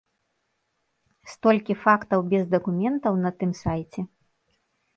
[1.33, 4.01] Столькі фактаў без дакументаў на тым сайце.